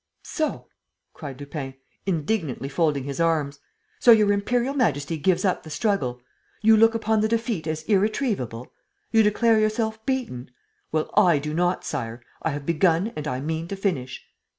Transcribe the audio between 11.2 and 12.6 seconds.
do not, Sire. I